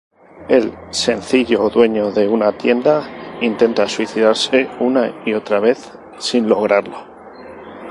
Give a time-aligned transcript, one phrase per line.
[0.49, 3.07] El sencillo dueño de una tienda
[3.39, 6.97] intenta suicidarse una y otra vez sin lograrlo.